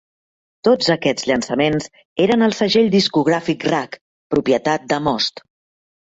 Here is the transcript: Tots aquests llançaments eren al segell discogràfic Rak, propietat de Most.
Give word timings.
Tots 0.67 0.87
aquests 0.93 1.25
llançaments 1.31 1.89
eren 2.25 2.45
al 2.45 2.55
segell 2.59 2.89
discogràfic 2.95 3.65
Rak, 3.73 3.99
propietat 4.35 4.89
de 4.95 4.99
Most. 5.09 5.43